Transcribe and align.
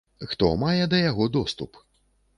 Хто 0.29 0.47
мае 0.63 0.87
да 0.93 1.03
яго 1.11 1.29
доступ? 1.37 1.83